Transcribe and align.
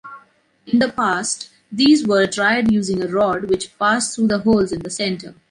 In 0.65 0.79
the 0.79 0.89
past, 0.89 1.51
these 1.71 2.07
were 2.07 2.25
dried 2.25 2.71
using 2.71 3.03
a 3.03 3.07
rod 3.07 3.47
which 3.51 3.77
passed 3.77 4.15
through 4.15 4.29
the 4.29 4.39
holes 4.39 4.71
in 4.71 4.79
the 4.79 4.89
center. 4.89 5.35